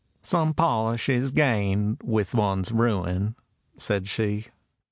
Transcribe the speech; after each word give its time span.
—"Some 0.23 0.55
polish 0.55 1.09
is 1.09 1.29
gained 1.29 1.97
with 2.03 2.33
one's 2.33 2.71
ruin," 2.71 3.35
said 3.77 4.07
she. 4.09 4.47